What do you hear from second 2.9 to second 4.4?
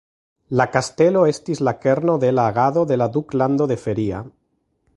de la Duklando de Feria.